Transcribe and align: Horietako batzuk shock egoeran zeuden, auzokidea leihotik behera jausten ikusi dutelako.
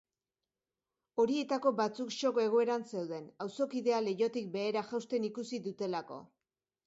Horietako 1.23 1.71
batzuk 1.79 2.13
shock 2.15 2.39
egoeran 2.45 2.87
zeuden, 2.95 3.27
auzokidea 3.45 4.01
leihotik 4.07 4.49
behera 4.57 4.83
jausten 4.87 5.29
ikusi 5.33 5.63
dutelako. 5.69 6.19